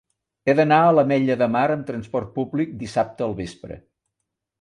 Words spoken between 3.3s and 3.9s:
vespre.